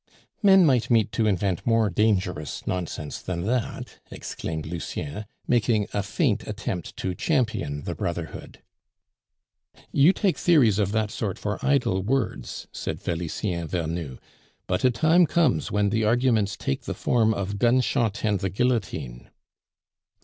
"Men 0.41 0.65
might 0.65 0.89
meet 0.89 1.11
to 1.11 1.27
invent 1.27 1.63
more 1.63 1.87
dangerous 1.91 2.65
nonsense 2.65 3.21
than 3.21 3.41
that!" 3.43 3.99
exclaimed 4.09 4.65
Lucien, 4.65 5.25
making 5.47 5.85
a 5.93 6.01
faint 6.01 6.47
attempt 6.47 6.97
to 6.97 7.13
champion 7.13 7.83
the 7.83 7.93
brotherhood. 7.93 8.63
"You 9.91 10.11
take 10.11 10.39
theories 10.39 10.79
of 10.79 10.91
that 10.93 11.11
sort 11.11 11.37
for 11.37 11.63
idle 11.63 12.01
words," 12.01 12.65
said 12.71 12.99
Felicien 12.99 13.67
Vernou; 13.67 14.17
"but 14.65 14.83
a 14.83 14.89
time 14.89 15.27
comes 15.27 15.71
when 15.71 15.91
the 15.91 16.03
arguments 16.03 16.57
take 16.57 16.85
the 16.85 16.95
form 16.95 17.31
of 17.31 17.59
gunshot 17.59 18.25
and 18.25 18.39
the 18.39 18.49
guillotine." 18.49 19.29